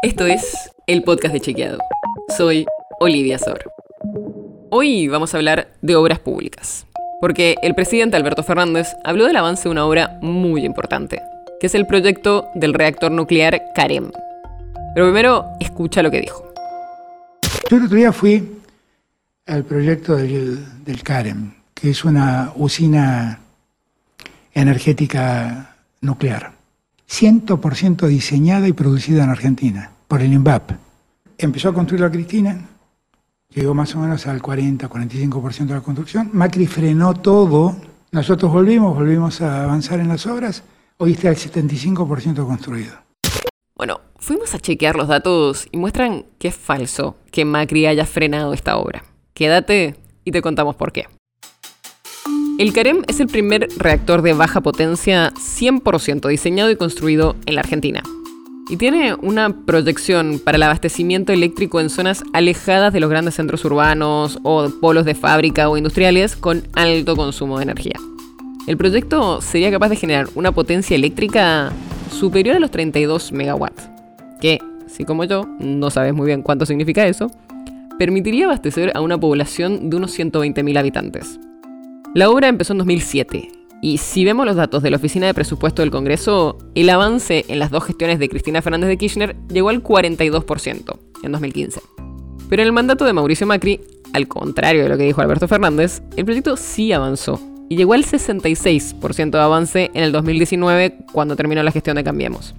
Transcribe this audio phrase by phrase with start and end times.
[0.00, 1.78] Esto es el podcast de Chequeado.
[2.36, 2.66] Soy
[3.00, 3.64] Olivia Sor.
[4.70, 6.86] Hoy vamos a hablar de obras públicas,
[7.20, 11.20] porque el presidente Alberto Fernández habló del avance de una obra muy importante,
[11.58, 14.12] que es el proyecto del reactor nuclear CAREM.
[14.94, 16.44] Pero primero, escucha lo que dijo.
[17.68, 18.56] Yo el otro día fui
[19.46, 23.40] al proyecto del, del CAREM, que es una usina
[24.54, 26.52] energética nuclear.
[27.08, 30.72] 100% diseñada y producida en Argentina, por el INVAP.
[31.36, 32.66] Empezó a construirla Cristina,
[33.50, 36.30] llegó más o menos al 40-45% de la construcción.
[36.32, 37.76] Macri frenó todo,
[38.10, 40.64] nosotros volvimos, volvimos a avanzar en las obras,
[40.96, 42.94] hoy está el 75% construido.
[43.76, 48.52] Bueno, fuimos a chequear los datos y muestran que es falso que Macri haya frenado
[48.52, 49.04] esta obra.
[49.34, 49.94] Quédate
[50.24, 51.06] y te contamos por qué.
[52.58, 57.60] El CAREM es el primer reactor de baja potencia 100% diseñado y construido en la
[57.60, 58.02] Argentina.
[58.68, 63.64] Y tiene una proyección para el abastecimiento eléctrico en zonas alejadas de los grandes centros
[63.64, 67.96] urbanos o polos de fábrica o industriales con alto consumo de energía.
[68.66, 71.72] El proyecto sería capaz de generar una potencia eléctrica
[72.10, 73.88] superior a los 32 megawatts,
[74.42, 77.30] que, si como yo no sabes muy bien cuánto significa eso,
[77.98, 81.40] permitiría abastecer a una población de unos 120.000 habitantes.
[82.14, 85.82] La obra empezó en 2007 y si vemos los datos de la Oficina de Presupuesto
[85.82, 89.82] del Congreso, el avance en las dos gestiones de Cristina Fernández de Kirchner llegó al
[89.82, 91.80] 42% en 2015.
[92.48, 93.80] Pero en el mandato de Mauricio Macri,
[94.12, 98.04] al contrario de lo que dijo Alberto Fernández, el proyecto sí avanzó y llegó al
[98.04, 102.54] 66% de avance en el 2019 cuando terminó la gestión de Cambiemos.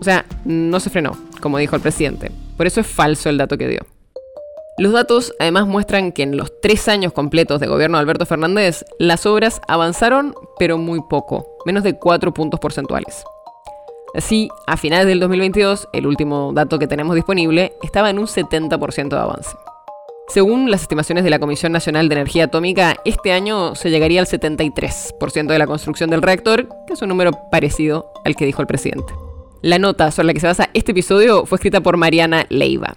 [0.00, 2.30] O sea, no se frenó, como dijo el presidente.
[2.56, 3.86] Por eso es falso el dato que dio.
[4.78, 8.84] Los datos además muestran que en los tres años completos de gobierno de Alberto Fernández,
[8.98, 13.22] las obras avanzaron, pero muy poco, menos de 4 puntos porcentuales.
[14.14, 19.08] Así, a finales del 2022, el último dato que tenemos disponible, estaba en un 70%
[19.10, 19.56] de avance.
[20.28, 24.26] Según las estimaciones de la Comisión Nacional de Energía Atómica, este año se llegaría al
[24.26, 28.66] 73% de la construcción del reactor, que es un número parecido al que dijo el
[28.66, 29.12] presidente.
[29.60, 32.96] La nota sobre la que se basa este episodio fue escrita por Mariana Leiva.